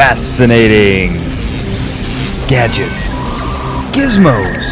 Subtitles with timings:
[0.00, 1.12] fascinating
[2.48, 3.12] gadgets,
[3.94, 4.64] gizmos,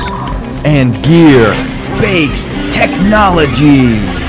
[0.64, 1.53] and gear
[2.01, 4.28] based technologies.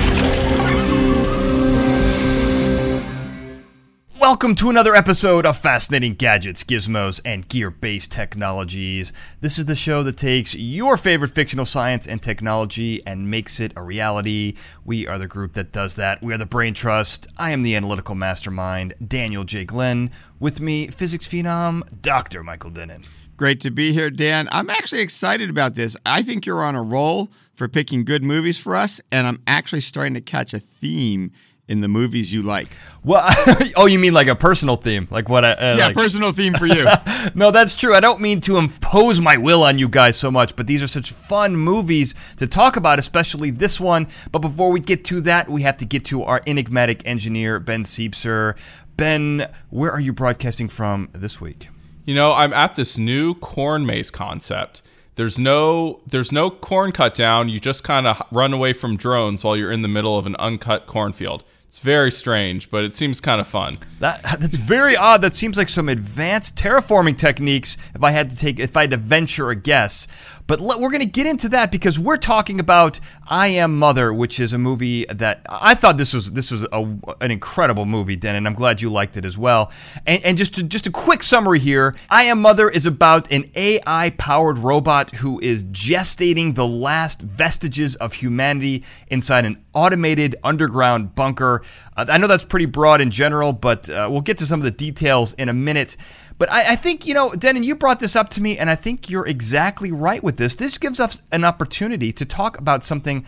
[4.40, 9.12] Welcome to another episode of Fascinating Gadgets, Gizmos, and Gear Based Technologies.
[9.42, 13.74] This is the show that takes your favorite fictional science and technology and makes it
[13.76, 14.56] a reality.
[14.86, 16.24] We are the group that does that.
[16.24, 17.28] We are the Brain Trust.
[17.38, 19.66] I am the analytical mastermind, Daniel J.
[19.66, 20.10] Glenn.
[20.40, 22.42] With me, physics phenom, Dr.
[22.42, 23.04] Michael Dennin.
[23.36, 24.48] Great to be here, Dan.
[24.54, 25.98] I'm actually excited about this.
[26.06, 29.82] I think you're on a roll for picking good movies for us, and I'm actually
[29.82, 31.34] starting to catch a theme
[31.70, 32.68] in the movies you like.
[33.04, 33.26] Well,
[33.78, 35.46] oh, you mean like a personal theme, like what?
[35.46, 35.96] I, uh, yeah, like...
[35.96, 36.86] personal theme for you.
[37.36, 37.96] no, that's true.
[37.96, 40.88] I don't mean to impose my will on you guys so much, but these are
[40.88, 44.08] such fun movies to talk about, especially this one.
[44.32, 47.84] But before we get to that, we have to get to our enigmatic engineer, Ben
[47.84, 48.60] Siepser.
[48.98, 51.70] Ben, where are you broadcasting from this week?
[52.04, 54.82] You know, I'm at this new corn maze concept.
[55.16, 57.50] There's no there's no corn cut down.
[57.50, 60.36] You just kind of run away from drones while you're in the middle of an
[60.38, 61.44] uncut cornfield.
[61.70, 63.78] It's very strange, but it seems kind of fun.
[64.00, 65.22] That that's very odd.
[65.22, 67.78] That seems like some advanced terraforming techniques.
[67.94, 70.08] If I had to take, if I had to venture a guess,
[70.50, 74.12] but let, we're going to get into that because we're talking about I Am Mother,
[74.12, 78.16] which is a movie that I thought this was this was a, an incredible movie,
[78.16, 79.72] Den, and I'm glad you liked it as well.
[80.08, 83.52] And, and just to, just a quick summary here: I Am Mother is about an
[83.54, 91.14] AI powered robot who is gestating the last vestiges of humanity inside an automated underground
[91.14, 91.62] bunker.
[91.96, 94.64] Uh, I know that's pretty broad in general, but uh, we'll get to some of
[94.64, 95.96] the details in a minute.
[96.40, 98.76] But I, I, think, you know, Dennin, you brought this up to me, and I
[98.76, 100.56] think you're exactly right with this.
[100.56, 103.26] This gives us an opportunity to talk about something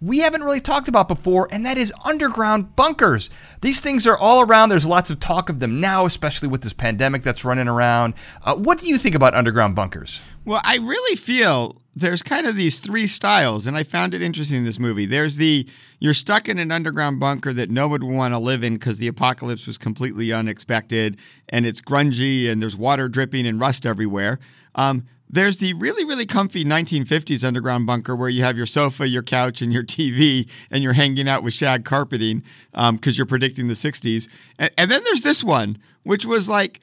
[0.00, 3.30] we haven't really talked about before, and that is underground bunkers.
[3.60, 4.68] These things are all around.
[4.68, 8.14] There's lots of talk of them now, especially with this pandemic that's running around.
[8.42, 10.20] Uh, what do you think about underground bunkers?
[10.44, 14.58] Well, I really feel there's kind of these three styles, and I found it interesting
[14.58, 15.04] in this movie.
[15.04, 18.62] There's the you're stuck in an underground bunker that no one would want to live
[18.62, 23.60] in because the apocalypse was completely unexpected, and it's grungy, and there's water dripping and
[23.60, 24.38] rust everywhere.
[24.76, 29.22] Um, there's the really, really comfy 1950s underground bunker where you have your sofa, your
[29.22, 33.68] couch, and your TV, and you're hanging out with shag carpeting because um, you're predicting
[33.68, 34.28] the 60s.
[34.58, 36.80] And, and then there's this one, which was like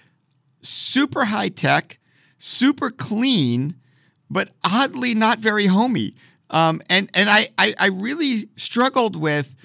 [0.61, 2.00] super high tech,
[2.38, 3.75] super clean,
[4.29, 6.13] but oddly not very homey.
[6.50, 9.55] Um, and and I, I, I really struggled with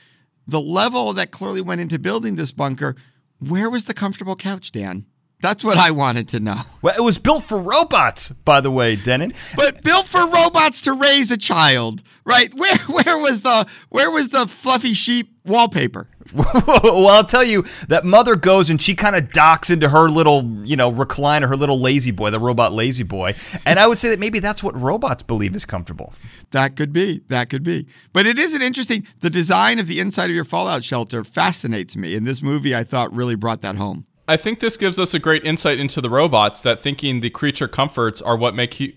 [0.47, 2.97] the level that clearly went into building this bunker.
[3.39, 5.07] Where was the comfortable couch, Dan?
[5.41, 6.57] That's what I wanted to know.
[6.83, 9.35] Well, it was built for robots, by the way, Dennin.
[9.55, 12.51] But built for robots to raise a child, right?
[12.55, 16.09] Where where was the where was the fluffy sheep wallpaper?
[16.35, 20.43] well, I'll tell you that mother goes and she kind of docks into her little,
[20.65, 23.35] you know, recliner, her little lazy boy, the robot lazy boy.
[23.67, 26.15] And I would say that maybe that's what robots believe is comfortable.
[26.53, 27.21] That could be.
[27.29, 27.87] That could be.
[28.15, 31.95] But it is an interesting the design of the inside of your fallout shelter fascinates
[31.95, 32.15] me.
[32.15, 34.07] And this movie I thought really brought that home.
[34.31, 37.67] I think this gives us a great insight into the robots that thinking the creature
[37.67, 38.93] comforts are what make hu-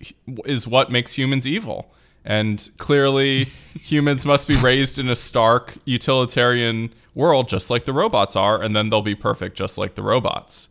[0.45, 1.91] is what makes humans evil.
[2.23, 3.45] And clearly,
[3.81, 8.75] humans must be raised in a stark utilitarian world just like the robots are, and
[8.75, 10.69] then they'll be perfect just like the robots.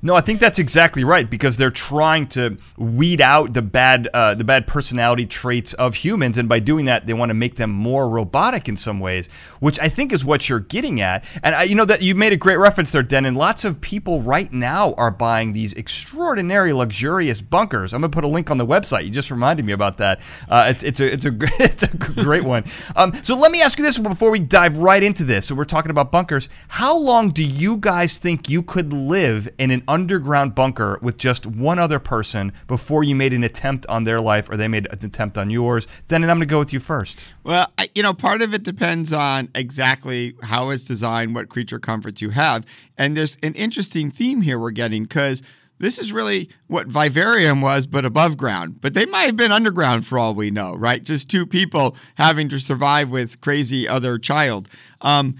[0.00, 4.36] No, I think that's exactly right because they're trying to weed out the bad uh,
[4.36, 7.70] the bad personality traits of humans, and by doing that, they want to make them
[7.70, 9.28] more robotic in some ways,
[9.58, 11.28] which I think is what you're getting at.
[11.42, 13.26] And I, you know that you made a great reference there, Den.
[13.26, 17.92] And lots of people right now are buying these extraordinary, luxurious bunkers.
[17.92, 19.04] I'm gonna put a link on the website.
[19.04, 20.20] You just reminded me about that.
[20.48, 22.62] Uh, it's, it's a it's a it's a great one.
[22.94, 25.46] Um, so let me ask you this before we dive right into this.
[25.46, 26.48] So we're talking about bunkers.
[26.68, 31.46] How long do you guys think you could live in an underground bunker with just
[31.46, 35.04] one other person before you made an attempt on their life or they made an
[35.04, 35.88] attempt on yours.
[36.06, 37.34] Then I'm going to go with you first.
[37.42, 41.80] Well, I, you know, part of it depends on exactly how it's designed, what creature
[41.80, 42.64] comforts you have.
[42.96, 45.42] And there's an interesting theme here we're getting because
[45.78, 48.80] this is really what Vivarium was, but above ground.
[48.80, 51.02] But they might have been underground for all we know, right?
[51.02, 54.68] Just two people having to survive with crazy other child.
[55.00, 55.36] Um,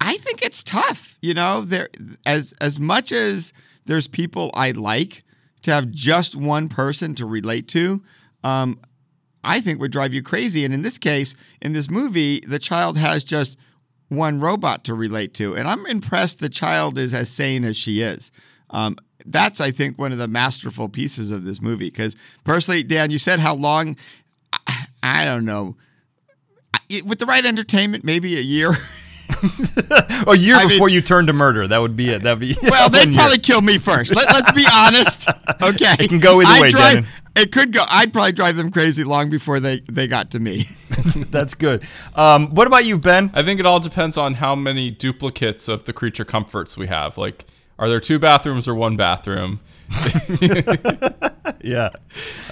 [0.00, 1.13] I think it's tough.
[1.24, 1.88] You know, there
[2.26, 3.54] as as much as
[3.86, 5.22] there's people I like
[5.62, 8.02] to have just one person to relate to.
[8.42, 8.78] Um,
[9.42, 10.66] I think would drive you crazy.
[10.66, 13.56] And in this case, in this movie, the child has just
[14.08, 18.02] one robot to relate to, and I'm impressed the child is as sane as she
[18.02, 18.30] is.
[18.68, 21.86] Um, that's, I think, one of the masterful pieces of this movie.
[21.86, 23.96] Because personally, Dan, you said how long?
[24.66, 25.76] I, I don't know.
[27.06, 28.72] With the right entertainment, maybe a year.
[30.26, 31.66] a year I mean- before you turn to murder.
[31.68, 32.22] That would be it.
[32.22, 33.18] That'd be Well, they'd year.
[33.18, 34.14] probably kill me first.
[34.14, 35.28] Let, let's be honest.
[35.62, 37.10] Okay, It can go either I'd way, drive- Dennin.
[37.36, 37.82] It could go.
[37.90, 40.64] I'd probably drive them crazy long before they they got to me.
[41.30, 41.82] That's good.
[42.14, 43.30] Um, what about you, Ben?
[43.34, 47.18] I think it all depends on how many duplicates of the creature comforts we have.
[47.18, 47.44] Like,
[47.78, 49.60] are there two bathrooms or one bathroom?
[51.64, 51.90] Yeah.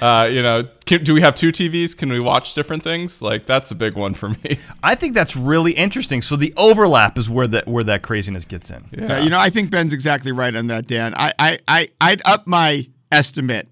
[0.01, 1.97] Uh, you know, can, do we have two TVs?
[1.97, 3.21] Can we watch different things?
[3.21, 4.59] Like, that's a big one for me.
[4.83, 6.23] I think that's really interesting.
[6.23, 8.85] So the overlap is where that where that craziness gets in.
[8.91, 11.15] Yeah, you know, I think Ben's exactly right on that, Dan.
[11.15, 13.69] I, I, I, I'd up my estimate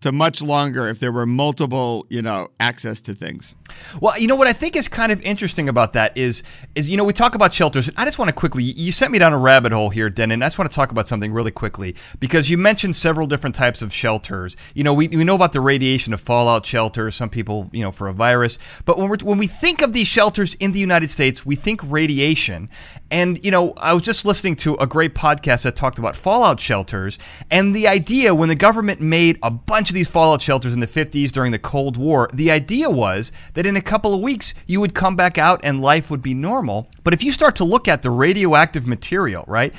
[0.00, 3.54] to much longer if there were multiple, you know, access to things.
[4.00, 6.42] Well, you know what I think is kind of interesting about that is
[6.74, 7.90] is you know we talk about shelters.
[7.96, 10.42] I just want to quickly you sent me down a rabbit hole here, Den, and
[10.42, 13.82] I just want to talk about something really quickly because you mentioned several different types
[13.82, 14.56] of shelters.
[14.74, 17.14] You know, we, we know about the radiation of fallout shelters.
[17.14, 18.58] Some people, you know, for a virus.
[18.84, 21.80] But when we when we think of these shelters in the United States, we think
[21.84, 22.68] radiation.
[23.10, 26.60] And you know, I was just listening to a great podcast that talked about fallout
[26.60, 27.18] shelters
[27.50, 30.86] and the idea when the government made a bunch of these fallout shelters in the
[30.86, 34.80] 50s during the Cold War, the idea was that in a couple of weeks you
[34.80, 36.90] would come back out and life would be normal.
[37.04, 39.74] But if you start to look at the radioactive material, right?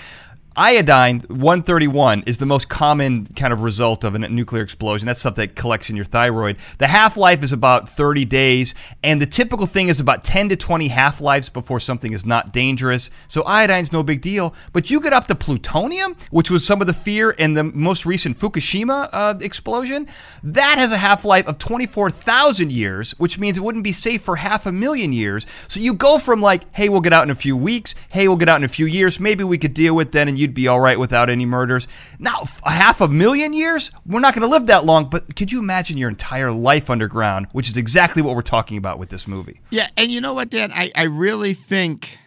[0.55, 5.07] Iodine 131 is the most common kind of result of a nuclear explosion.
[5.07, 6.57] That's stuff that collects in your thyroid.
[6.77, 10.55] The half life is about 30 days, and the typical thing is about 10 to
[10.55, 13.09] 20 half lives before something is not dangerous.
[13.27, 14.53] So iodine's no big deal.
[14.73, 18.05] But you get up to plutonium, which was some of the fear in the most
[18.05, 20.07] recent Fukushima uh, explosion.
[20.43, 24.35] That has a half life of 24,000 years, which means it wouldn't be safe for
[24.35, 25.47] half a million years.
[25.67, 27.95] So you go from like, hey, we'll get out in a few weeks.
[28.11, 29.19] Hey, we'll get out in a few years.
[29.19, 31.87] Maybe we could deal with then, and you'd be all right without any murders.
[32.19, 33.91] Now, a half a million years?
[34.05, 37.47] We're not going to live that long, but could you imagine your entire life underground,
[37.51, 39.61] which is exactly what we're talking about with this movie?
[39.71, 40.71] Yeah, and you know what, Dan?
[40.71, 42.19] I, I really think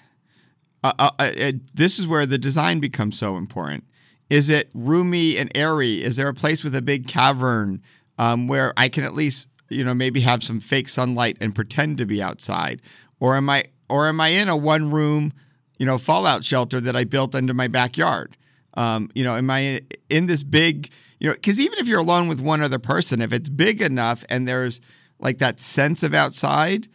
[0.83, 3.85] uh, uh, uh, uh, this is where the design becomes so important.
[4.31, 6.03] Is it roomy and airy?
[6.03, 7.83] Is there a place with a big cavern
[8.19, 11.99] um, where I can at least, you know, maybe have some fake sunlight and pretend
[11.99, 12.83] to be outside?
[13.21, 15.33] Or am I, or am I in a one room,
[15.79, 18.37] you know, fallout shelter that I built into my backyard?
[18.75, 19.81] Um, you know, am I
[20.11, 23.33] in this big, you know, because even if you're alone with one other person, if
[23.33, 24.81] it's big enough and there's
[25.19, 26.89] like that sense of outside,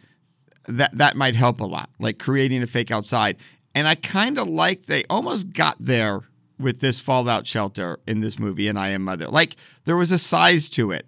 [0.68, 3.36] that that might help a lot, like creating a fake outside.
[3.74, 6.20] And I kind of like they almost got there
[6.58, 9.26] with this fallout shelter in this movie and I Am Mother.
[9.26, 11.06] Like there was a size to it.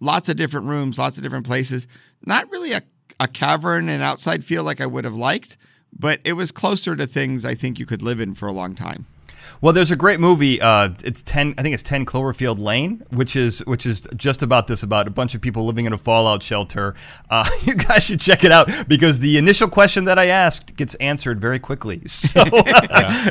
[0.00, 1.86] Lots of different rooms, lots of different places.
[2.24, 2.80] Not really a,
[3.20, 5.58] a cavern and outside feel like I would have liked,
[5.96, 8.74] but it was closer to things I think you could live in for a long
[8.74, 9.06] time.
[9.60, 10.60] Well, there's a great movie.
[10.60, 11.54] Uh, it's ten.
[11.58, 15.10] I think it's Ten Cloverfield Lane, which is which is just about this about a
[15.10, 16.94] bunch of people living in a fallout shelter.
[17.30, 20.94] Uh, you guys should check it out because the initial question that I asked gets
[20.96, 22.02] answered very quickly.
[22.28, 22.42] So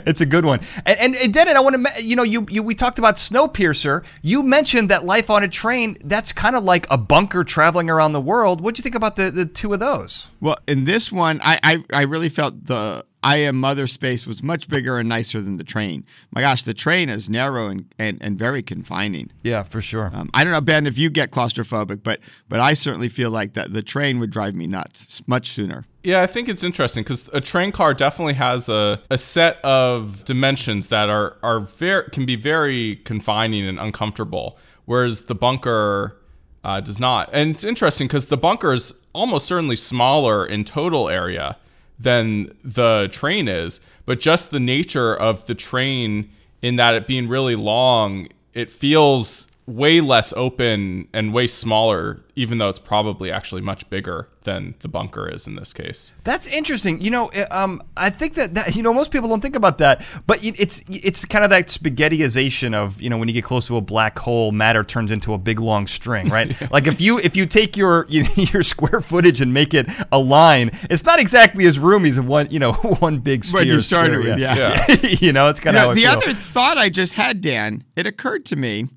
[0.08, 0.60] it's a good one.
[0.86, 4.04] And and, and Dennin, I want to you know you, you we talked about Snowpiercer.
[4.22, 5.98] You mentioned that Life on a Train.
[6.04, 8.62] That's kind of like a bunker traveling around the world.
[8.62, 10.28] What do you think about the, the two of those?
[10.40, 14.42] Well, in this one, I, I, I really felt the I Am Mother space was
[14.42, 16.06] much bigger and nicer than the train.
[16.32, 19.34] My gosh, the train is narrow and, and, and very confining.
[19.44, 20.10] Yeah, for sure.
[20.14, 23.52] Um, I don't know, Ben, if you get claustrophobic, but but I certainly feel like
[23.56, 25.84] that the train would drive me nuts much sooner.
[26.04, 30.24] Yeah, I think it's interesting because a train car definitely has a, a set of
[30.24, 36.16] dimensions that are are very can be very confining and uncomfortable, whereas the bunker
[36.64, 37.30] uh, does not.
[37.34, 41.57] And it's interesting because the bunker is almost certainly smaller in total area
[41.99, 46.30] than the train is, but just the nature of the train
[46.61, 52.57] in that it being really long, it feels way less open and way smaller, even
[52.57, 56.14] though it's probably actually much bigger than the bunker is in this case.
[56.24, 57.02] That's interesting.
[57.02, 59.80] You know, uh, um, I think that, that you know most people don't think about
[59.80, 63.68] that, but it's it's kind of that spaghettiization of you know when you get close
[63.68, 66.47] to a black hole, matter turns into a big long string, right?
[66.71, 70.19] Like if you if you take your you your square footage and make it a
[70.19, 73.62] line, it's not exactly as roomy as one you know one big sphere.
[73.62, 74.86] What you started sphere, with, yeah.
[75.19, 76.12] you know, it's kind of know, how I the feel.
[76.12, 78.88] other thought I just had, Dan, it occurred to me.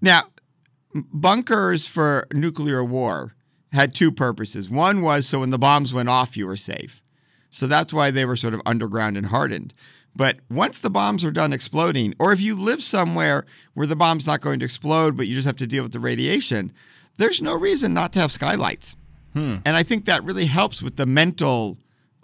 [0.00, 0.22] Now,
[0.94, 3.34] bunkers for nuclear war
[3.72, 4.70] had two purposes.
[4.70, 7.02] One was so when the bombs went off, you were safe.
[7.50, 9.74] So that's why they were sort of underground and hardened.
[10.14, 14.26] But once the bombs are done exploding, or if you live somewhere where the bomb's
[14.26, 16.72] not going to explode, but you just have to deal with the radiation,
[17.18, 18.96] there's no reason not to have skylights.
[19.66, 21.76] And I think that really helps with the mental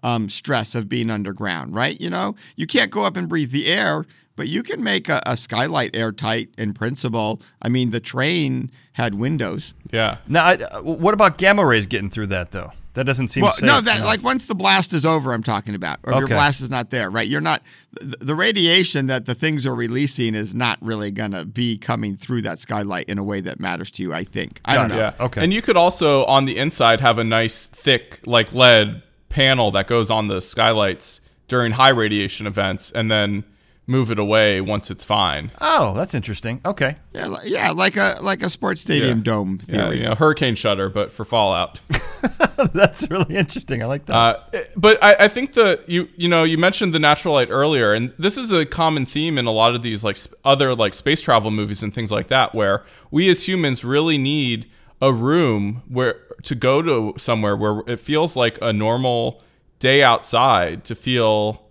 [0.02, 2.00] um, stress of being underground, right?
[2.00, 4.06] You know, you can't go up and breathe the air,
[4.42, 7.40] but you can make a, a skylight airtight in principle.
[7.62, 9.72] I mean, the train had windows.
[9.92, 10.16] Yeah.
[10.26, 12.72] Now, I, uh, what about gamma rays getting through that though?
[12.94, 13.68] That doesn't seem Well, safe.
[13.68, 14.06] no, that enough.
[14.08, 16.90] like once the blast is over, I'm talking about, or if your blast is not
[16.90, 17.28] there, right?
[17.28, 21.78] You're not the, the radiation that the things are releasing is not really gonna be
[21.78, 24.12] coming through that skylight in a way that matters to you.
[24.12, 24.60] I think.
[24.64, 24.96] I don't know.
[24.98, 25.12] Yeah.
[25.20, 25.42] Okay.
[25.44, 29.86] And you could also on the inside have a nice thick like lead panel that
[29.86, 33.44] goes on the skylights during high radiation events and then
[33.86, 35.50] move it away once it's fine.
[35.60, 36.60] Oh, that's interesting.
[36.64, 36.96] Okay.
[37.12, 39.24] Yeah, li- yeah, like a like a sports stadium Yeah.
[39.24, 39.98] dome Yeah, theory.
[39.98, 41.80] you know, hurricane shutter, but for fallout.
[42.72, 43.82] that's really interesting.
[43.82, 44.14] I like that.
[44.14, 47.92] Uh, but I, I think the you you know you mentioned the natural light earlier,
[47.92, 50.94] and this is a common theme in a lot of these like sp- other like
[50.94, 54.70] space travel movies and things like that, where we as humans really need
[55.00, 59.42] a room where to go to somewhere where it feels like a normal
[59.80, 61.64] day outside to feel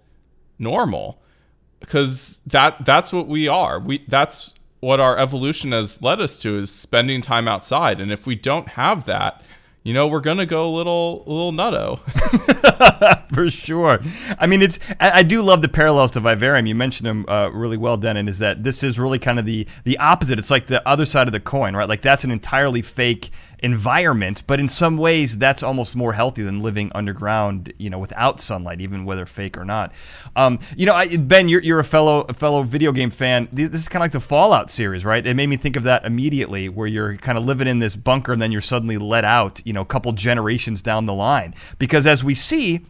[0.60, 1.21] normal
[1.82, 3.80] because that that's what we are.
[3.80, 8.00] We that's what our evolution has led us to is spending time outside.
[8.00, 9.44] And if we don't have that
[9.84, 12.00] you know we're gonna go a little a little nutto
[13.34, 14.00] for sure.
[14.38, 16.66] I mean, it's I, I do love the parallels to Vivarium.
[16.66, 18.28] You mentioned them uh, really well, Dennin.
[18.28, 20.40] Is that this is really kind of the the opposite?
[20.40, 21.90] It's like the other side of the coin, right?
[21.90, 26.62] Like that's an entirely fake environment, but in some ways, that's almost more healthy than
[26.62, 29.94] living underground, you know, without sunlight, even whether fake or not.
[30.36, 33.48] Um, you know, I, Ben, you're, you're a fellow a fellow video game fan.
[33.52, 35.26] This is kind of like the Fallout series, right?
[35.26, 38.34] It made me think of that immediately, where you're kind of living in this bunker
[38.34, 42.06] and then you're suddenly let out, you know, a couple generations down the line, because
[42.06, 42.86] as we see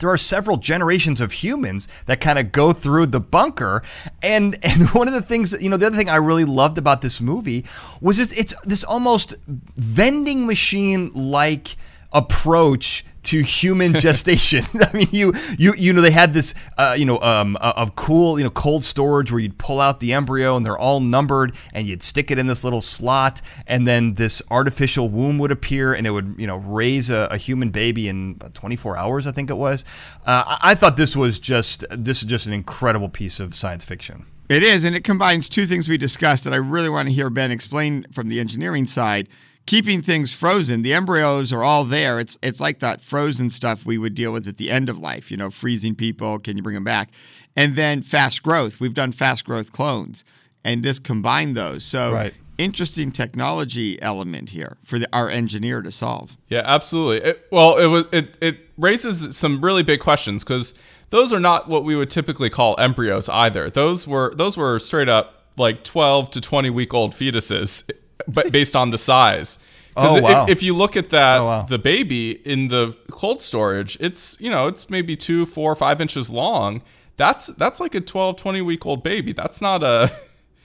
[0.00, 3.82] there are several generations of humans that kind of go through the bunker.
[4.22, 7.02] And and one of the things you know the other thing i really loved about
[7.02, 7.64] this movie
[8.00, 11.76] was it's, it's this almost vending machine like
[12.12, 14.64] approach to human gestation.
[14.80, 17.96] I mean, you you you know they had this uh, you know um, uh, of
[17.96, 21.54] cool you know cold storage where you'd pull out the embryo and they're all numbered
[21.72, 25.92] and you'd stick it in this little slot and then this artificial womb would appear
[25.92, 29.32] and it would you know raise a, a human baby in about 24 hours I
[29.32, 29.84] think it was.
[30.26, 33.84] Uh, I, I thought this was just this is just an incredible piece of science
[33.84, 34.26] fiction.
[34.48, 37.30] It is, and it combines two things we discussed that I really want to hear
[37.30, 39.28] Ben explain from the engineering side.
[39.70, 42.18] Keeping things frozen, the embryos are all there.
[42.18, 45.30] It's it's like that frozen stuff we would deal with at the end of life,
[45.30, 47.10] you know, freezing people, can you bring them back?
[47.54, 48.80] And then fast growth.
[48.80, 50.24] We've done fast growth clones,
[50.64, 51.84] and this combined those.
[51.84, 52.34] So Right.
[52.58, 56.36] interesting technology element here for the, our engineer to solve.
[56.48, 57.30] Yeah, absolutely.
[57.30, 60.76] It, well, it was it it raises some really big questions because
[61.10, 63.70] those are not what we would typically call embryos either.
[63.70, 67.88] Those were those were straight up like 12 to 20 week old fetuses,
[68.28, 69.58] but based on the size.
[69.96, 70.46] Oh, 'Cause Oh, if- wow.
[70.48, 71.62] if, you look at that, Oh, wow.
[71.62, 76.30] the baby in the cold storage, it's you know it's maybe two, four, five inches
[76.30, 76.82] long.
[77.16, 79.32] That's that's like a 12, 20 week old baby.
[79.32, 80.08] That's not a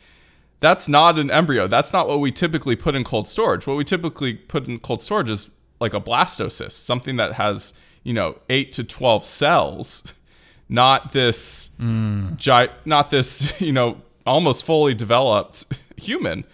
[0.60, 1.68] that's not an embryo.
[1.68, 3.66] That's not what we typically put in cold storage.
[3.68, 8.14] What we typically put in cold storage is like a blastocyst, something that has, you
[8.14, 10.14] know, 8 to 12 cells,
[10.70, 12.36] not this hmm.
[12.38, 15.66] gi- not this, you know, almost fully developed
[15.98, 16.46] human.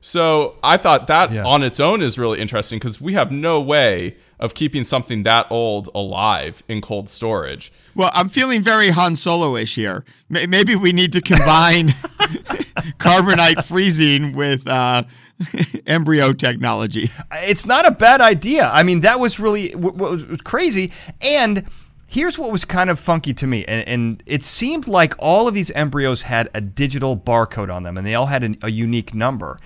[0.00, 1.44] So, I thought that Yeah.
[1.44, 5.46] on its own is really interesting because we have no way of keeping something that
[5.50, 7.72] old alive in cold storage.
[7.94, 10.04] Well, I'm feeling very Han Solo-ish here.
[10.28, 11.88] May- Maybe we need to combine
[12.98, 15.04] carbonite freezing with uh,
[15.86, 17.10] embryo technology.
[17.32, 18.68] It's not a bad idea.
[18.72, 20.92] I mean, that was really what what was was crazy.
[21.22, 21.64] And
[22.06, 25.54] here's what was kind of funky to me, and, and it seemed like all of
[25.54, 29.14] these embryos had a digital barcode on them, and they all had an, a unique
[29.14, 29.58] number.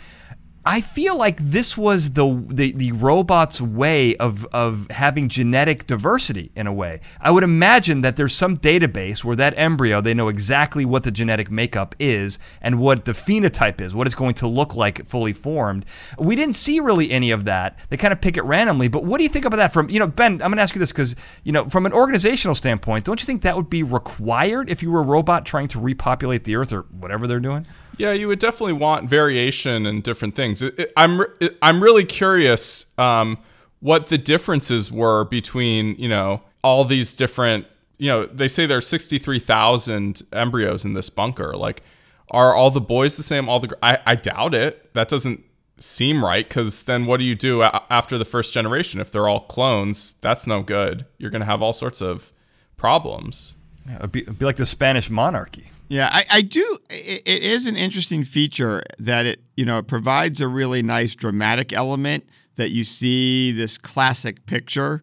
[0.70, 6.52] I feel like this was the, the the robot's way of of having genetic diversity
[6.54, 7.00] in a way.
[7.20, 11.10] I would imagine that there's some database where that embryo they know exactly what the
[11.10, 15.32] genetic makeup is and what the phenotype is, what it's going to look like fully
[15.32, 15.86] formed.
[16.20, 17.80] We didn't see really any of that.
[17.88, 18.86] They kind of pick it randomly.
[18.86, 19.72] But what do you think about that?
[19.72, 21.92] From you know, Ben, I'm going to ask you this because you know, from an
[21.92, 25.66] organizational standpoint, don't you think that would be required if you were a robot trying
[25.66, 27.66] to repopulate the Earth or whatever they're doing?
[28.00, 30.62] Yeah, you would definitely want variation and different things.
[30.62, 33.37] It, it- I'm re- I'm really curious um,
[33.80, 37.66] what the differences were between you know all these different
[37.99, 41.54] you know they say there are sixty three thousand embryos in this bunker.
[41.57, 41.83] Like,
[42.30, 43.49] are all the boys the same?
[43.50, 44.95] All the I, I doubt it.
[44.95, 45.45] That doesn't
[45.76, 49.28] seem right because then what do you do a- after the first generation if they're
[49.28, 50.14] all clones?
[50.23, 51.04] That's no good.
[51.19, 52.33] You're gonna have all sorts of
[52.78, 53.57] problems.
[53.87, 55.71] Yeah, it'd, be, it'd be like the Spanish monarchy.
[55.90, 56.78] Yeah, I, I do.
[56.88, 61.16] It, it is an interesting feature that it you know it provides a really nice
[61.16, 65.02] dramatic element that you see this classic picture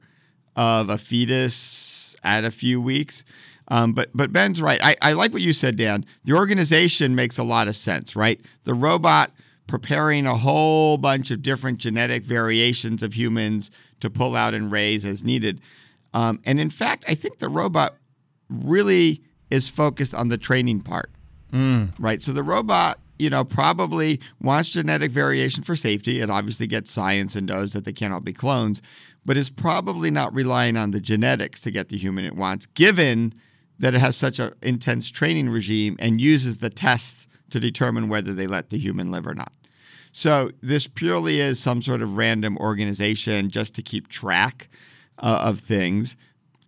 [0.56, 3.26] of a fetus at a few weeks.
[3.68, 4.80] Um, but but Ben's right.
[4.82, 6.06] I, I like what you said, Dan.
[6.24, 8.40] The organization makes a lot of sense, right?
[8.64, 9.32] The robot
[9.68, 15.04] preparing a whole bunch of different genetic variations of humans to pull out and raise
[15.04, 15.60] as needed.
[16.14, 17.96] Um, and in fact, I think the robot
[18.50, 21.10] really is focused on the training part,
[22.00, 22.22] right?
[22.22, 26.20] So the robot, you know, probably wants genetic variation for safety.
[26.20, 28.82] It obviously gets science and knows that they cannot be clones,
[29.26, 33.34] but is probably not relying on the genetics to get the human it wants, given
[33.80, 38.34] that it has such an intense training regime and uses the tests to determine whether
[38.34, 39.52] they let the human live or not.
[40.12, 44.68] So this purely is some sort of random organization just to keep track
[45.20, 46.16] uh, of things.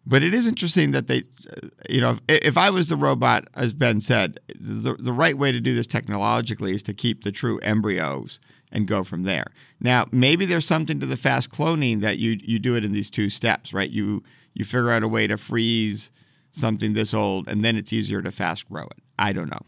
[0.10, 3.48] But it is interesting that they, uh, you know, if, if I was the robot,
[3.56, 7.32] as Ben said, the, the right way to do this technologically is to keep the
[7.32, 8.39] true embryos
[8.72, 9.46] and go from there.
[9.80, 13.12] Now, maybe there's something to the fast cloning that you you do it in these
[13.12, 13.89] two steps, right?
[13.89, 14.24] You
[14.56, 16.12] you figure out a way to freeze
[16.51, 19.04] something this old, and then it's easier to fast grow it.
[19.20, 19.60] I don't know.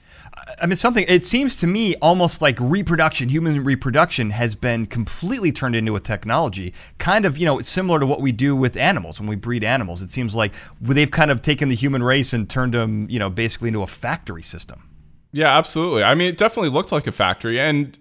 [0.62, 1.06] I mean, something.
[1.10, 6.00] It seems to me almost like reproduction, human reproduction, has been completely turned into a
[6.00, 6.74] technology.
[7.00, 10.02] Kind of, you know, similar to what we do with animals when we breed animals.
[10.02, 13.30] It seems like they've kind of taken the human race and turned them, you know,
[13.30, 14.88] basically into a factory system.
[15.34, 16.04] Yeah, absolutely.
[16.04, 18.00] I mean, it definitely looked like a factory, and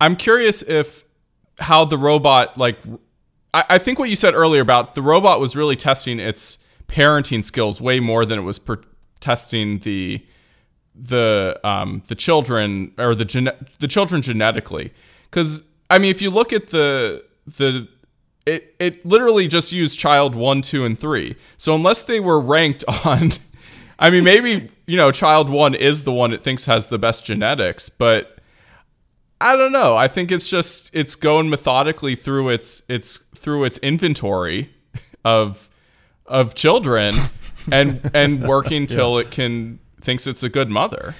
[0.00, 1.04] I'm curious if
[1.58, 2.78] how the robot like.
[3.52, 7.42] I, I think what you said earlier about the robot was really testing its parenting
[7.42, 8.82] skills way more than it was per-
[9.18, 10.24] testing the
[10.94, 14.92] the um, the children or the gene- the children genetically.
[15.30, 17.88] Because I mean, if you look at the the
[18.46, 21.36] it it literally just used child one, two, and three.
[21.56, 23.30] So unless they were ranked on,
[23.98, 27.24] I mean, maybe you know, child one is the one it thinks has the best
[27.24, 28.38] genetics, but
[29.40, 29.96] I don't know.
[29.96, 34.70] I think it's just it's going methodically through its its through its inventory
[35.24, 35.68] of
[36.26, 37.16] of children
[37.70, 41.14] and and working till it can thinks it's a good mother.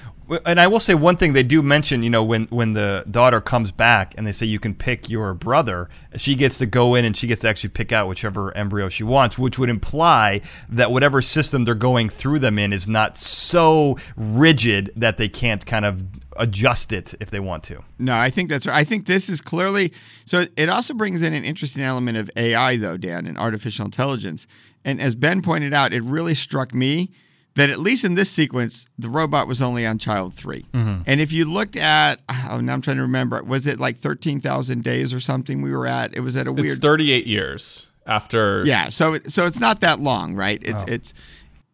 [0.46, 3.40] And I will say one thing they do mention, you know, when when the daughter
[3.40, 7.04] comes back and they say you can pick your brother, she gets to go in
[7.04, 10.90] and she gets to actually pick out whichever embryo she wants, which would imply that
[10.90, 15.84] whatever system they're going through them in is not so rigid that they can't kind
[15.84, 16.02] of
[16.36, 17.82] adjust it if they want to.
[17.98, 18.76] No, I think that's right.
[18.76, 19.92] I think this is clearly
[20.24, 20.44] so.
[20.56, 24.46] It also brings in an interesting element of AI, though, Dan, and artificial intelligence.
[24.84, 27.10] And as Ben pointed out, it really struck me
[27.54, 31.02] that at least in this sequence, the robot was only on child 3 mm-hmm.
[31.06, 34.82] And if you looked at, oh, now I'm trying to remember, was it like 13,000
[34.82, 36.16] days or something we were at?
[36.16, 36.66] It was at a weird.
[36.66, 38.62] It's 38 years after.
[38.64, 40.62] Yeah, so it, so it's not that long, right?
[40.62, 40.92] It's oh.
[40.92, 41.14] it's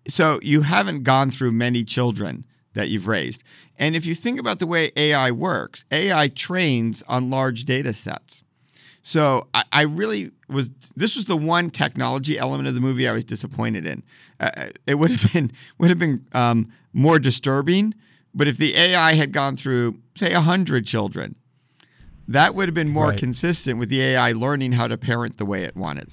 [0.08, 3.42] so you haven't gone through many children that you've raised.
[3.76, 8.42] And if you think about the way AI works, AI trains on large data sets.
[9.08, 10.68] So I, I really was.
[10.94, 14.02] This was the one technology element of the movie I was disappointed in.
[14.38, 17.94] Uh, it would have been would have been um, more disturbing,
[18.34, 21.36] but if the AI had gone through, say, hundred children,
[22.26, 23.18] that would have been more Right.
[23.18, 26.10] consistent with the AI learning how to parent the way it wanted.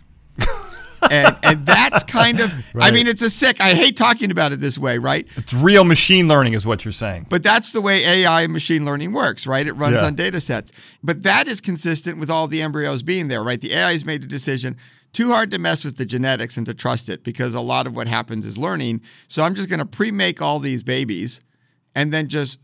[1.09, 2.53] And and that's kind of.
[2.79, 3.61] I mean, it's a sick.
[3.61, 5.27] I hate talking about it this way, right?
[5.35, 7.27] It's real machine learning, is what you're saying.
[7.29, 9.65] But that's the way AI and machine learning works, right?
[9.65, 10.07] It runs Yeah.
[10.07, 10.71] on data sets.
[11.03, 13.59] But that is consistent with all the embryos being there, right?
[13.61, 14.75] The ai has made a decision.
[15.13, 17.95] Too hard to mess with the genetics and to trust it because a lot of
[17.95, 19.01] what happens is learning.
[19.27, 21.39] So I'm just going to pre make all these babies
[21.95, 22.59] and then just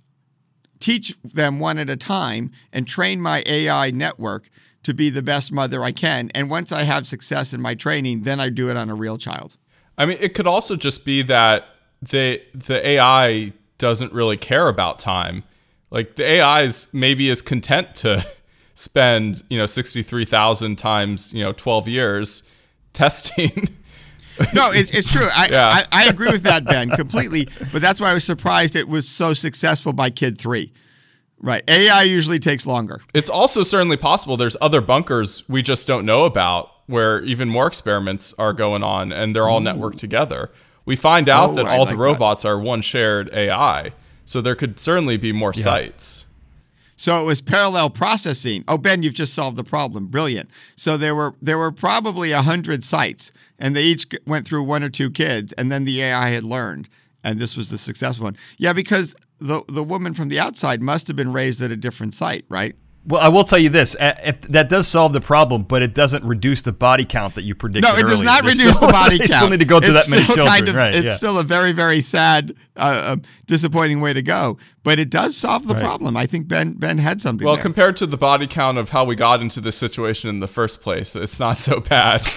[0.79, 4.49] teach them one at a time and train my AI network
[4.83, 6.31] to be the best mother I can.
[6.33, 9.17] And once I have success in my training, then I do it on a real
[9.17, 9.57] child.
[9.97, 11.65] I mean, it could also just be that
[12.01, 15.43] the the AI doesn't really care about time.
[15.91, 18.25] Like the AI is maybe is content to
[18.73, 22.49] spend you know sixty three thousand times you know twelve years
[22.93, 23.69] testing.
[24.53, 25.27] No, it's, it's true.
[25.35, 25.69] I, Yeah.
[25.71, 27.47] I, I agree with that, Ben, completely.
[27.71, 30.71] But that's why I was surprised it was so successful by Kid 3.
[31.41, 31.63] Right.
[31.67, 33.01] AI usually takes longer.
[33.13, 37.65] it's also certainly possible there's other bunkers we just don't know about where even more
[37.67, 40.51] experiments are going on and they're all networked together.
[40.85, 42.03] We find out Oh, that I all like the that.
[42.03, 43.93] robots are one shared AI.
[44.25, 46.25] So there could certainly be more sites.
[46.95, 48.63] So it was parallel processing.
[48.67, 50.07] Oh, Ben, you've just solved the problem.
[50.07, 50.49] Brilliant.
[50.75, 54.83] So there were there were probably a hundred sites, and they each went through one
[54.83, 56.87] or two kids, and then the AI had learned,
[57.23, 58.37] and this was the successful one.
[58.57, 62.13] Yeah, because the the woman from the outside must have been raised at a different
[62.13, 62.75] site, right?
[63.03, 66.23] Well, I will tell you this: if that does solve the problem, but it doesn't
[66.23, 67.91] reduce the body count that you predicted.
[67.91, 68.25] No, it does earlier.
[68.25, 69.29] not There's reduce still- the body count.
[69.31, 70.93] Still need to go through It's that many still children, kind of- right?
[70.93, 71.11] It's yeah.
[71.13, 73.15] still a very, very sad, uh, uh,
[73.47, 74.59] disappointing way to go.
[74.83, 75.83] But it does solve the Right.
[75.83, 76.15] problem.
[76.15, 77.43] I think Ben Ben had something.
[77.43, 77.63] Well, there.
[77.63, 80.83] compared to the body count of how we got into this situation in the first
[80.83, 82.21] place, it's not so bad.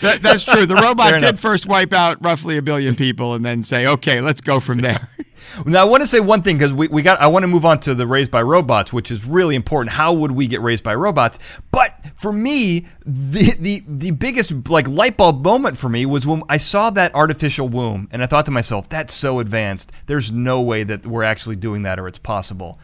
[0.00, 0.66] That, that's true.
[0.66, 1.40] The robot did enough.
[1.40, 5.08] first wipe out roughly a billion people and then say, "Okay, let's go from there."
[5.64, 7.64] Now I want to say one thing because we, we got I want to move
[7.64, 9.94] on to the raised by robots, which is really important.
[9.94, 11.38] How would we get raised by robots?
[11.70, 16.42] But for me, the the the biggest like light bulb moment for me was when
[16.48, 19.92] I saw that artificial womb, and I thought to myself, that's so advanced.
[20.06, 22.78] There's no way that we're actually doing that or it's possible.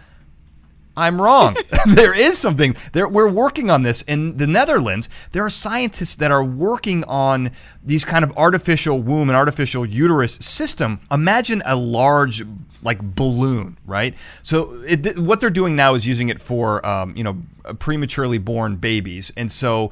[0.96, 1.56] I'm wrong.
[1.86, 2.76] there is something.
[2.92, 5.08] There, we're working on this in the Netherlands.
[5.32, 7.50] There are scientists that are working on
[7.82, 11.00] these kind of artificial womb and artificial uterus system.
[11.10, 12.42] Imagine a large
[12.82, 14.16] like balloon, right?
[14.42, 17.42] So it, what they're doing now is using it for um, you know
[17.78, 19.90] prematurely born babies, and so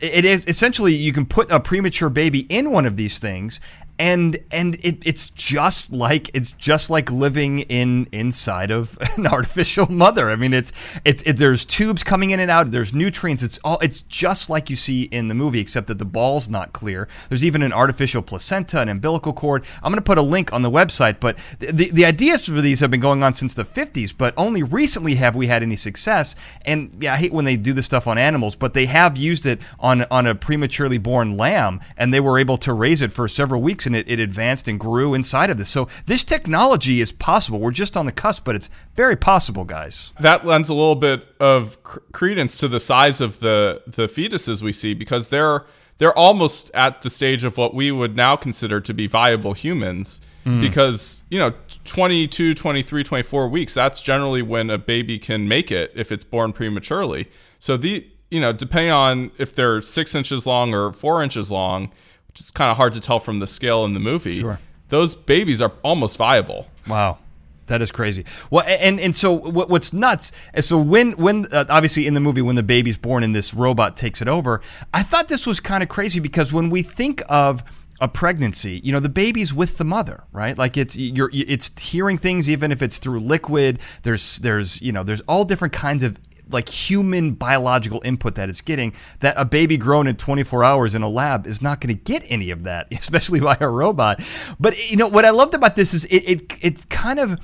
[0.00, 3.60] it is essentially you can put a premature baby in one of these things
[4.02, 9.90] and and it, it's just like it's just like living in inside of an artificial
[9.90, 10.28] mother.
[10.28, 12.72] I mean, it's it's it, there's tubes coming in and out.
[12.72, 13.44] There's nutrients.
[13.44, 16.72] It's all it's just like you see in the movie, except that the ball's not
[16.72, 17.06] clear.
[17.28, 19.64] There's even an artificial placenta, an umbilical cord.
[19.84, 22.80] I'm to put a link on the website, but the, the the ideas for these
[22.80, 26.34] have been going on since the 50s, but only recently have we had any success.
[26.62, 29.46] And yeah, I hate when they do this stuff on animals, but they have used
[29.46, 33.28] it on on a prematurely born lamb, and they were able to raise it for
[33.28, 35.68] several weeks and it, it advanced and grew inside of this.
[35.68, 37.58] So this technology is possible.
[37.58, 40.12] We're just on the cusp, but it's very possible, guys.
[40.20, 44.62] That lends a little bit of cr- credence to the size of the the fetuses
[44.62, 45.64] we see because they're
[45.98, 50.20] they're almost at the stage of what we would now consider to be viable humans
[50.44, 50.60] mm.
[50.60, 51.52] because you know
[51.84, 56.52] 22 23 24 weeks that's generally when a baby can make it if it's born
[56.52, 57.28] prematurely
[57.58, 61.92] so the you know depending on if they're six inches long or four inches long
[62.32, 64.40] which is kind of hard to tell from the scale in the movie.
[64.40, 64.58] Sure.
[64.88, 66.66] Those babies are almost viable.
[66.88, 67.18] Wow.
[67.66, 68.24] That is crazy.
[68.50, 70.32] Well, and and so what's nuts?
[70.60, 73.96] So when when uh, obviously in the movie when the baby's born and this robot
[73.96, 74.60] takes it over,
[74.92, 77.62] I thought this was kind of crazy because when we think of
[78.00, 80.58] a pregnancy, you know, the baby's with the mother, right?
[80.58, 83.78] Like it's you're it's hearing things even if it's through liquid.
[84.02, 86.18] There's there's you know there's all different kinds of
[86.52, 91.02] like human biological input that it's getting that a baby grown in 24 hours in
[91.02, 94.22] a lab is not going to get any of that especially by a robot.
[94.58, 97.40] But you know what i loved about this is it it, it kind of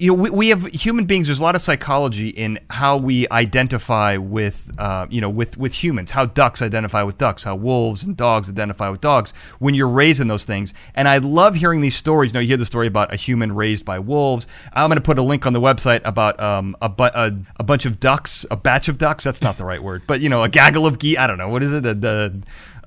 [0.00, 1.26] you know, we, we have human beings.
[1.28, 5.74] There's a lot of psychology in how we identify with, uh, you know, with with
[5.74, 6.10] humans.
[6.10, 7.44] How ducks identify with ducks.
[7.44, 9.32] How wolves and dogs identify with dogs.
[9.58, 12.32] When you're raising those things, and I love hearing these stories.
[12.32, 14.46] You know, you hear the story about a human raised by wolves.
[14.72, 17.62] I'm going to put a link on the website about um, a, bu- a, a
[17.62, 19.22] bunch of ducks, a batch of ducks.
[19.24, 21.18] That's not the right word, but you know, a gaggle of geese.
[21.18, 21.82] I don't know what is it.
[21.82, 22.42] The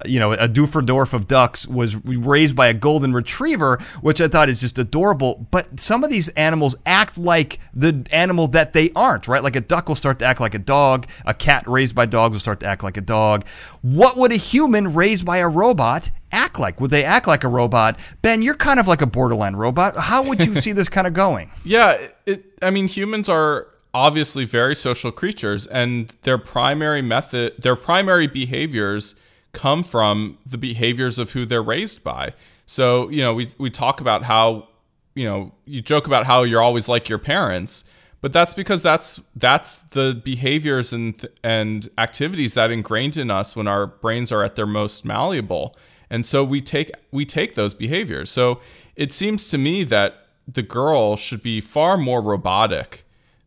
[0.06, 4.50] you know, a Duferdorf of ducks was raised by a golden retriever, which I thought
[4.50, 5.48] is just adorable.
[5.52, 9.44] But some of these animals act like the animal that they aren't, right?
[9.44, 12.34] Like a duck will start to act like a dog, a cat raised by dogs
[12.34, 13.48] will start to act like a dog.
[13.82, 16.82] What would a human raised by a robot act like?
[16.82, 18.00] Would they act like a robot?
[18.22, 19.96] Ben, you're kind of like a borderline robot.
[19.98, 21.52] How would you see this kind of going?
[21.66, 27.76] Yeah, it, I mean, humans are obviously very social creatures, and their primary method, their
[27.76, 29.16] primary behaviors
[29.54, 32.34] come from the behaviors of who they're raised by.
[32.66, 34.68] So, you know, we, we talk about how,
[35.16, 37.86] you know, you joke about how you're always like your parents,
[38.22, 43.68] but that's because that's that's the behaviors and and activities that ingrained in us when
[43.68, 45.76] our brains are at their most malleable.
[46.10, 48.32] And so we take we take those behaviors.
[48.32, 48.62] So
[48.96, 53.04] it seems to me that the girl should be far more robotic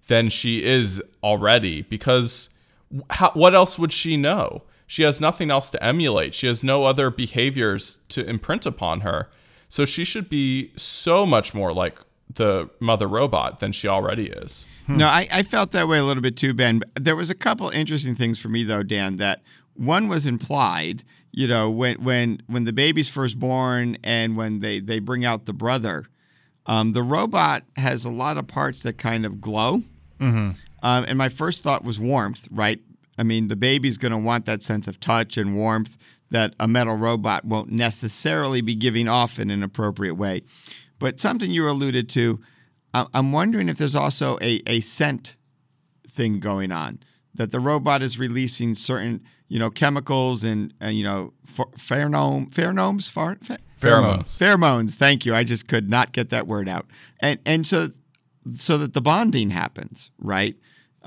[0.09, 2.57] than she is already because
[3.11, 4.63] how, what else would she know?
[4.87, 6.35] She has nothing else to emulate.
[6.35, 9.29] She has no other behaviors to imprint upon her.
[9.69, 11.99] So she should be so much more like
[12.33, 14.67] the mother robot than she already is.
[14.87, 14.99] Hmm.
[14.99, 16.83] No, I, I felt that way a little bit too, Ben.
[16.95, 19.43] There was a couple interesting things for me though, Dan, that
[19.75, 24.81] one was implied, you know, when when when the baby's first born and when they,
[24.81, 26.07] they bring out the brother,
[26.67, 29.83] um, the robot has a lot of parts that kind of glow.
[30.21, 30.51] Mm-hmm.
[30.83, 32.81] Um, and my first thought was warmth, right?
[33.19, 35.97] I mean, the baby's going to want that sense of touch and warmth
[36.31, 40.43] that a metal robot won't necessarily be giving off in an appropriate way.
[40.99, 42.41] But something you alluded to,
[42.95, 45.37] I'm wondering if there's also a, a scent
[46.09, 47.01] thing going on
[47.35, 53.11] that the robot is releasing certain you know chemicals and, and you know pheromone pheromones
[53.81, 54.37] pheromones.
[54.39, 56.87] Pheromones thank you i just could not get that word out.
[57.21, 57.91] And and so
[58.55, 60.57] so that the bonding happens right?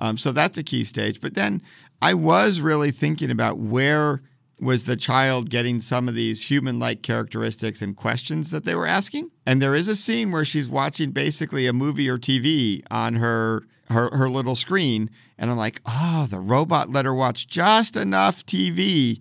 [0.01, 1.61] Um, so that's a key stage but then
[2.01, 4.21] I was really thinking about where
[4.61, 8.87] was the child getting some of these human like characteristics and questions that they were
[8.87, 9.31] asking.
[9.45, 13.63] And there is a scene where she's watching basically a movie or TV on her
[13.89, 15.09] her, her little screen.
[15.37, 19.19] And I'm like, oh, the robot let her watch just enough TV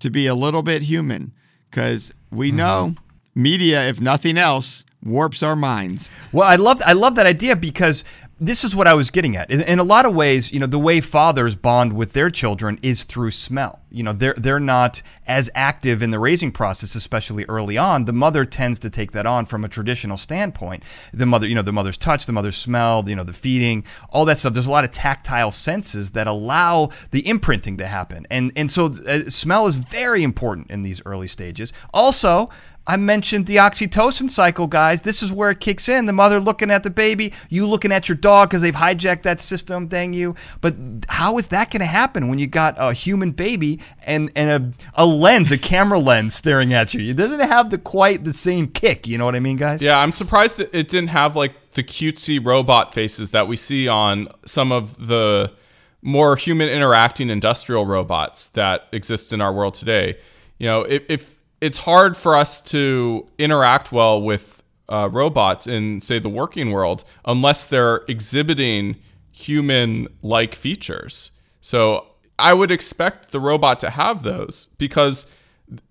[0.00, 1.32] to be a little bit human.
[1.70, 2.56] Because we mm-hmm.
[2.56, 2.94] know
[3.34, 6.10] media, if nothing else, warps our minds.
[6.32, 8.04] Well, I love I love that idea because
[8.40, 9.50] this is what I was getting at.
[9.50, 12.78] In, in, a lot of ways, you know, the way fathers bond with their children
[12.82, 13.80] is through smell.
[13.90, 18.04] You know, they're they're not as active in the raising process, especially early on.
[18.04, 20.84] The mother tends to take that on from a traditional standpoint.
[21.12, 24.24] The mother, you know, the mother's touch, the mother's smell, you know, the feeding, all
[24.26, 24.52] that stuff.
[24.52, 28.86] There's a lot of tactile senses that allow the imprinting to happen, and and so
[28.86, 31.72] uh, smell is very important in these early stages.
[31.92, 32.50] Also,
[32.88, 35.02] I mentioned the oxytocin cycle, guys.
[35.02, 36.06] This is where it kicks in.
[36.06, 39.42] The mother looking at the baby, you looking at your dog because they've hijacked that
[39.42, 40.34] system, dang you.
[40.62, 40.74] But
[41.10, 45.02] how is that going to happen when you got a human baby and, and a,
[45.02, 47.10] a lens, a camera lens staring at you?
[47.10, 49.06] It doesn't have the quite the same kick.
[49.06, 49.82] You know what I mean, guys?
[49.82, 53.86] Yeah, I'm surprised that it didn't have like the cutesy robot faces that we see
[53.86, 55.52] on some of the
[56.00, 60.18] more human interacting industrial robots that exist in our world today.
[60.56, 66.00] You know, if, if it's hard for us to interact well with uh, robots in,
[66.00, 68.96] say, the working world unless they're exhibiting
[69.32, 71.32] human like features.
[71.60, 72.06] So
[72.38, 75.30] I would expect the robot to have those because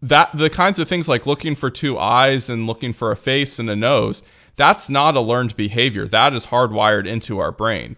[0.02, 3.60] that the kinds of things like looking for two eyes and looking for a face
[3.60, 4.24] and a nose
[4.56, 7.96] that's not a learned behavior that is hardwired into our brain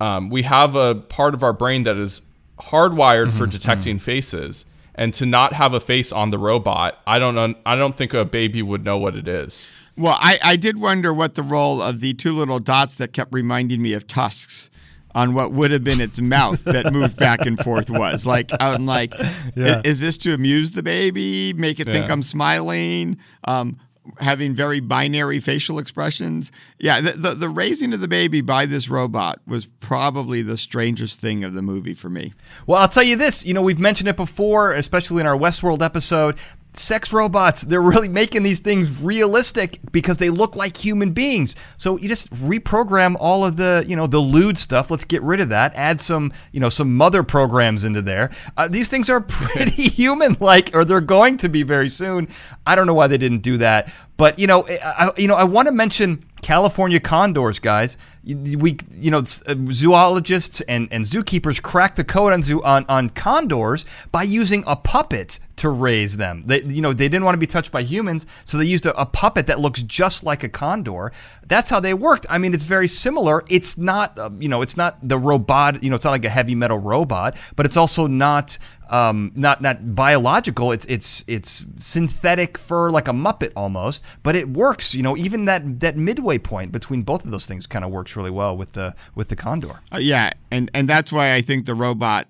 [0.00, 2.22] um, we have a part of our brain that is
[2.60, 4.04] hardwired mm-hmm, for detecting mm-hmm.
[4.04, 7.94] faces and to not have a face on the robot, I don't know, I don't
[7.94, 9.70] think a baby would know what it is.
[9.96, 13.32] Well, I, I did wonder what the role of the two little dots that kept
[13.32, 14.70] reminding me of tusks
[15.14, 18.26] on what would have been its mouth that moved back and forth was.
[18.26, 19.12] Like, I'm like,
[19.54, 19.82] yeah.
[19.84, 21.92] is, this to amuse the baby, make it yeah.
[21.92, 23.18] think I'm smiling?
[23.44, 23.78] Um,
[24.18, 26.50] having very binary facial expressions.
[26.78, 31.20] Yeah, the, the, the raising of the baby by this robot was probably the strangest
[31.20, 32.32] thing of the movie for me.
[32.66, 33.44] Well, I'll tell you this.
[33.44, 36.36] You know, we've mentioned it before, especially in our Westworld episode
[36.74, 41.54] sex robots they're really making these things realistic because they look like human beings.
[41.76, 44.90] So you just reprogram all of the you know the lewd stuff.
[44.90, 45.74] Let's get rid of that.
[45.74, 48.30] Add some you know some mother programs into there.
[48.56, 52.28] Uh, these things are pretty human like or they're going to be very soon.
[52.66, 53.92] I don't know why they didn't do that.
[54.16, 57.96] But you know I, you know i want to mention California condors, guys.
[58.24, 63.10] We, you know, uh, zoologists and, and zookeepers crack the code on zoo on, on
[63.10, 66.42] condors by using a puppet to raise them.
[66.44, 69.00] They, you know, they didn't want to be touched by humans, so they used a,
[69.00, 71.12] a puppet that looks just like a condor.
[71.46, 72.26] That's how they worked.
[72.28, 73.44] I mean, it's very similar.
[73.48, 75.82] It's not, uh, you know, it's not the robot.
[75.82, 78.58] You know, it's not like a heavy metal robot, but it's also not
[78.90, 80.72] um, not not biological.
[80.72, 84.94] It's it's it's synthetic fur, like a muppet almost, but it works.
[84.94, 88.16] You know, even that that midway point between both of those things kind of works
[88.16, 89.80] really well with the with the condor.
[89.92, 92.26] Uh, yeah, and and that's why I think the robot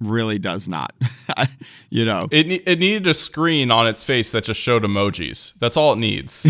[0.00, 0.94] really does not.
[1.90, 5.54] you know, it it needed a screen on its face that just showed emojis.
[5.58, 6.46] That's all it needs.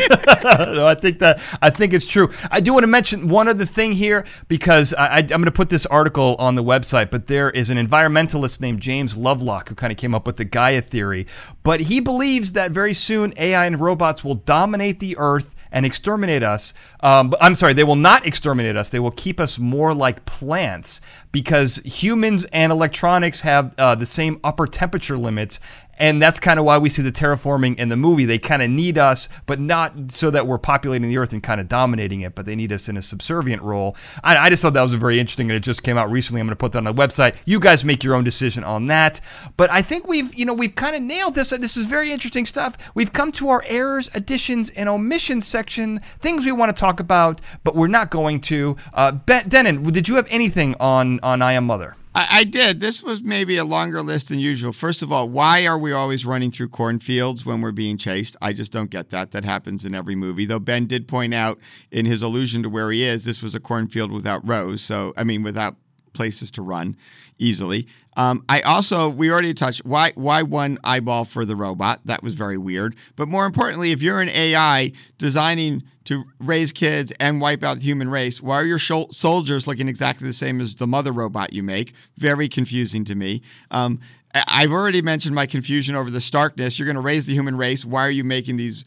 [0.44, 2.28] no, I think that I think it's true.
[2.50, 5.68] I do want to mention one other thing here because I, am going to put
[5.68, 7.10] this article on the website.
[7.10, 10.44] But there is an environmentalist named James Lovelock who kind of came up with the
[10.44, 11.26] Gaia theory.
[11.62, 16.42] But he believes that very soon AI and robots will dominate the Earth and exterminate
[16.42, 16.74] us.
[17.00, 18.90] Um, I'm sorry, they will not exterminate us.
[18.90, 21.00] They will keep us more like plants
[21.32, 25.60] because humans and electronics have uh, the same upper temperature limits,
[25.98, 28.24] and that's kind of why we see the terraforming in the movie.
[28.24, 31.60] They kind of need us, but not so that we're populating the earth and kind
[31.60, 33.96] of dominating it, but they need us in a subservient role.
[34.22, 36.40] I, I just thought that was very interesting, and it just came out recently.
[36.40, 37.36] I'm going to put that on the website.
[37.44, 39.20] You guys make your own decision on that.
[39.56, 41.50] But I think we've, you know, we've kind of nailed this.
[41.50, 42.76] This is very interesting stuff.
[42.94, 47.40] We've come to our errors, additions, and omissions section, things we want to talk about,
[47.64, 48.76] but we're not going to.
[48.94, 51.97] Uh, ben, Dennin, did you have anything on on I Am Mother?
[52.18, 52.80] I, I, did.
[52.80, 54.72] This was maybe a longer list than usual.
[54.72, 58.34] First of all, why are we always running through cornfields when we're being chased?
[58.42, 59.30] I just don't get that.
[59.30, 60.44] That happens in every movie.
[60.44, 61.60] Though Ben did point out
[61.92, 64.82] in his allusion to where he is, this was a cornfield without rows.
[64.82, 65.76] So, I mean, without
[66.12, 66.96] places to run
[67.38, 67.86] easily.
[68.16, 72.34] Um, I also we already touched why why one eyeball for the robot that was
[72.34, 72.96] very weird.
[73.14, 77.84] But more importantly, if you're an AI designing to raise kids and wipe out the
[77.84, 81.52] human race, why are your sh- soldiers looking exactly the same as the mother robot
[81.52, 81.94] you make?
[82.16, 83.42] Very confusing to me.
[83.70, 84.00] Um,
[84.34, 86.78] I've already mentioned my confusion over the starkness.
[86.78, 87.84] You're going to raise the human race.
[87.84, 88.84] Why are you making these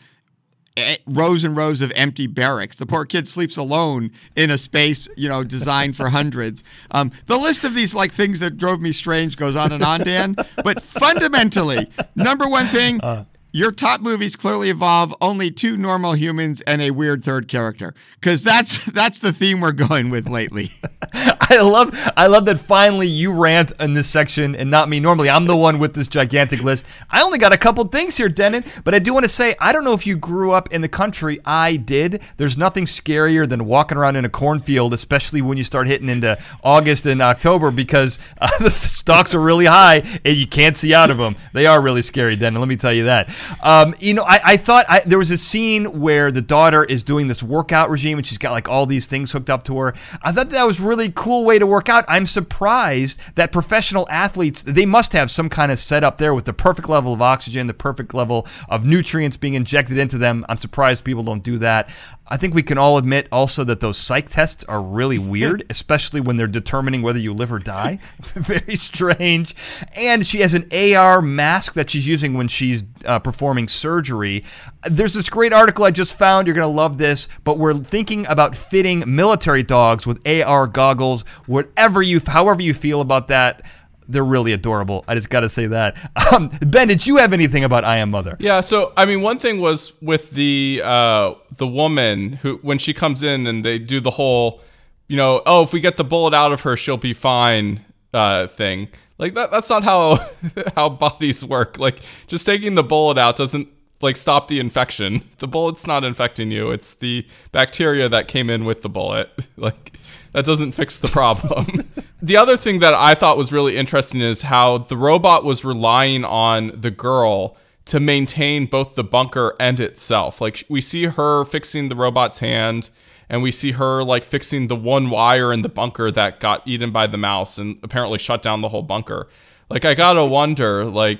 [1.06, 2.78] rows and rows of empty barracks.
[2.78, 6.64] The poor kid sleeps alone in a space, you know, designed for hundreds.
[6.92, 10.00] Um, the list of these like things that drove me strange goes on and on,
[10.02, 10.36] Dan.
[10.64, 13.02] But fundamentally, number one thing.
[13.02, 17.94] Uh your top movies clearly involve only two normal humans and a weird third character
[18.16, 20.70] because that's that's the theme we're going with lately
[21.52, 25.02] I love I love that finally you rant in this section and not me.
[25.02, 26.86] Normally I'm the one with this gigantic list.
[27.10, 29.74] I only got a couple things here, Dennin, but I do want to say I
[29.74, 31.40] don't know if you grew up in the country.
[31.44, 32.22] I did.
[32.38, 36.42] There's nothing scarier than walking around in a cornfield, especially when you start hitting into
[36.64, 41.10] August and October because uh, the stalks are really high and you can't see out
[41.10, 41.36] of them.
[41.52, 42.62] They are really scary, Dennin.
[42.62, 43.28] Let me tell you that.
[43.64, 47.04] Um, you know, I, I thought I, there was a scene where the daughter is
[47.04, 49.94] doing this workout regime and she's got like all these things hooked up to her.
[50.22, 52.06] I thought that was really cool way to work out.
[52.08, 56.54] I'm surprised that professional athletes they must have some kind of setup there with the
[56.54, 60.46] perfect level of oxygen, the perfect level of nutrients being injected into them.
[60.50, 61.90] I'm surprised people don't do that.
[62.32, 66.22] I think we can all admit also that those psych tests are really weird, especially
[66.22, 68.00] when they're determining whether you live or die.
[68.34, 69.54] Very strange.
[69.98, 74.46] And she has an AR mask that she's using when she's uh, performing surgery.
[74.90, 76.48] There's this great article I just found.
[76.48, 81.24] You're going to love this, but we're thinking about fitting military dogs with AR goggles.
[81.48, 83.66] Whatever you, however you feel about that
[84.12, 85.04] they're really adorable.
[85.08, 85.98] I just got to say that.
[86.32, 88.38] Um, ben, did you have anything about I Am Mother?
[88.40, 92.94] Yeah, so I mean, one thing was with the uh, the woman who when she
[92.94, 94.62] comes in and they do the whole,
[95.10, 98.48] you know, oh, if we get the bullet out of her, she'll be fine uh,
[98.48, 98.88] thing.
[99.18, 99.52] Like that.
[99.52, 100.20] That's not how
[100.76, 101.80] how bodies work.
[101.80, 103.68] Like just taking the bullet out doesn't
[104.02, 105.24] like stop the infection.
[105.42, 106.70] The bullet's not infecting you.
[106.70, 109.32] It's the bacteria that came in with the bullet.
[109.58, 109.94] Like
[110.34, 111.84] that doesn't fix the problem.
[112.22, 116.24] the other thing that I thought was really interesting is how the robot was relying
[116.24, 120.40] on the girl to maintain both the bunker and itself.
[120.40, 122.90] Like we see her fixing the robot's hand
[123.30, 126.92] and we see her like fixing the one wire in the bunker that got eaten
[126.92, 129.28] by the mouse and apparently shut down the whole bunker.
[129.70, 131.20] Like I got to wonder like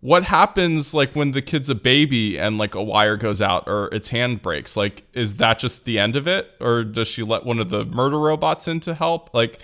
[0.00, 3.88] what happens like when the kid's a baby and like a wire goes out or
[3.92, 4.76] its hand breaks?
[4.76, 6.50] Like is that just the end of it?
[6.60, 9.32] Or does she let one of the murder robots in to help?
[9.34, 9.60] Like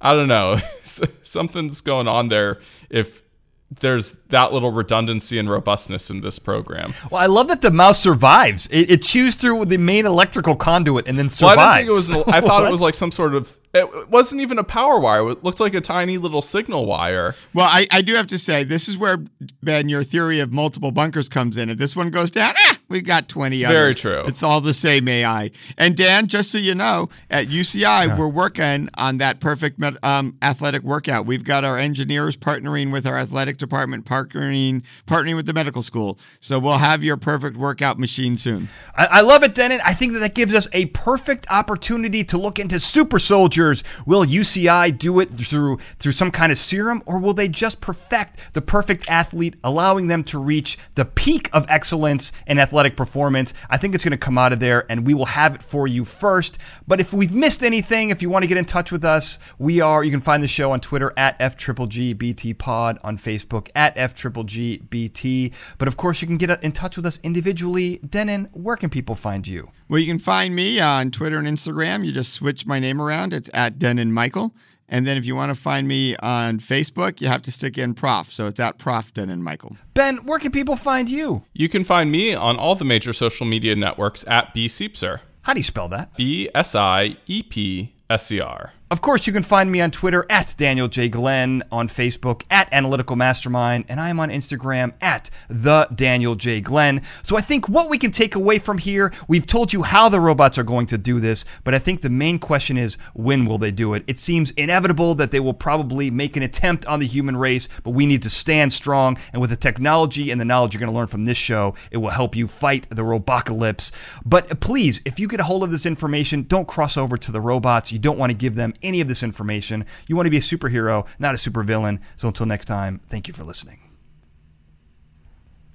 [0.00, 0.56] i don't know.
[0.82, 3.22] Something's going on there if
[3.70, 6.94] there's that little redundancy and robustness in this program.
[7.10, 8.66] Well, I love that the mouse survives.
[8.68, 11.56] It, it chews through the main electrical conduit and then survives.
[11.56, 12.10] Well, I think it was.
[12.28, 13.54] I thought it was like some sort of.
[13.74, 15.28] It wasn't even a power wire.
[15.28, 17.34] It looked like a tiny little signal wire.
[17.52, 19.18] Well, I, I do have to say this is where
[19.62, 21.68] Ben, your theory of multiple bunkers comes in.
[21.68, 23.74] If this one goes down, ah, we got twenty others.
[23.74, 24.24] Very true.
[24.26, 25.50] It's all the same AI.
[25.76, 28.18] And Dan, just so you know, at UCI yeah.
[28.18, 31.26] we're working on that perfect um, athletic workout.
[31.26, 36.18] We've got our engineers partnering with our athletic department, partnering partnering with the medical school.
[36.40, 38.68] So we'll have your perfect workout machine soon.
[38.96, 39.80] I, I love it, Dennin.
[39.84, 44.24] I think that that gives us a perfect opportunity to look into super soldiers Will
[44.24, 48.62] UCI do it through through some kind of serum, or will they just perfect the
[48.62, 53.54] perfect athlete, allowing them to reach the peak of excellence in athletic performance?
[53.68, 55.88] I think it's going to come out of there, and we will have it for
[55.88, 56.58] you first.
[56.86, 59.80] But if we've missed anything, if you want to get in touch with us, we
[59.80, 60.04] are.
[60.04, 63.68] You can find the show on Twitter at f triple g bt pod, on Facebook
[63.74, 65.52] at f triple g bt.
[65.78, 67.98] But of course, you can get in touch with us individually.
[68.08, 69.70] Dennin, where can people find you?
[69.88, 72.06] Well, you can find me on Twitter and Instagram.
[72.06, 73.34] You just switch my name around.
[73.34, 74.54] It's at Dennin Michael.
[74.88, 77.94] And then if you want to find me on Facebook, you have to stick in
[77.94, 78.32] Prof.
[78.32, 79.76] So it's at Prof Dennin Michael.
[79.94, 81.42] Ben, where can people find you?
[81.52, 85.20] You can find me on all the major social media networks at B Siepser.
[85.42, 86.16] How do you spell that?
[86.16, 88.72] B S I E P S E R.
[88.90, 91.10] Of course, you can find me on Twitter at Daniel J.
[91.10, 96.62] Glenn, on Facebook at Analytical Mastermind, and I am on Instagram at the Daniel J.
[96.62, 97.02] Glenn.
[97.22, 100.20] So I think what we can take away from here, we've told you how the
[100.20, 103.58] robots are going to do this, but I think the main question is when will
[103.58, 104.04] they do it?
[104.06, 107.90] It seems inevitable that they will probably make an attempt on the human race, but
[107.90, 109.18] we need to stand strong.
[109.34, 111.98] And with the technology and the knowledge you're going to learn from this show, it
[111.98, 113.92] will help you fight the robocalypse.
[114.24, 117.40] But please, if you get a hold of this information, don't cross over to the
[117.42, 117.92] robots.
[117.92, 119.86] You don't want to give them any of this information.
[120.06, 122.00] You want to be a superhero, not a supervillain.
[122.16, 123.80] So until next time, thank you for listening.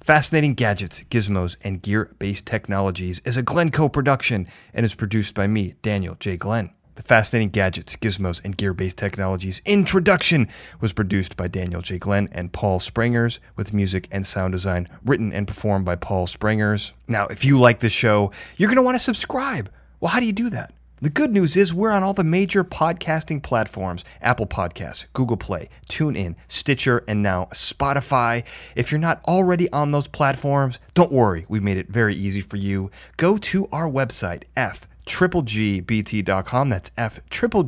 [0.01, 5.47] Fascinating Gadgets, Gizmos, and Gear Based Technologies is a Glencoe production and is produced by
[5.47, 6.35] me, Daniel J.
[6.35, 6.71] Glenn.
[6.95, 10.49] The Fascinating Gadgets, Gizmos, and Gear Based Technologies introduction
[10.81, 11.97] was produced by Daniel J.
[11.97, 16.91] Glenn and Paul Springers, with music and sound design written and performed by Paul Springers.
[17.07, 19.71] Now, if you like this show, you're going to want to subscribe.
[20.01, 20.73] Well, how do you do that?
[21.03, 25.67] The good news is we're on all the major podcasting platforms Apple Podcasts, Google Play,
[25.89, 28.45] TuneIn, Stitcher, and now Spotify.
[28.73, 32.55] If you're not already on those platforms, don't worry, we made it very easy for
[32.55, 32.89] you.
[33.17, 36.69] Go to our website, f triplegbt.com.
[36.69, 37.63] That's F triple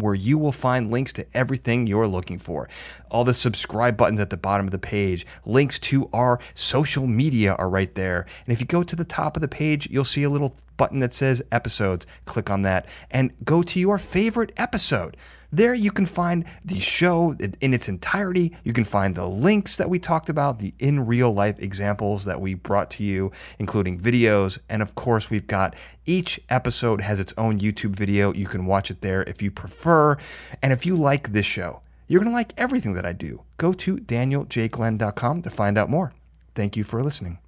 [0.00, 2.68] where you will find links to everything you're looking for.
[3.10, 7.54] All the subscribe buttons at the bottom of the page, links to our social media
[7.54, 8.26] are right there.
[8.46, 11.00] And if you go to the top of the page, you'll see a little button
[11.00, 12.06] that says episodes.
[12.24, 15.16] Click on that and go to your favorite episode.
[15.52, 18.56] There you can find the show in its entirety.
[18.62, 22.40] You can find the links that we talked about, the in real life examples that
[22.40, 24.58] we brought to you, including videos.
[24.68, 25.74] And of course, we've got
[26.06, 28.32] each episode has its own YouTube video.
[28.32, 30.16] You can watch it there if you prefer.
[30.62, 33.42] And if you like this show, you're going to like everything that I do.
[33.56, 36.12] Go to danieljglenn.com to find out more.
[36.54, 37.38] Thank you for listening.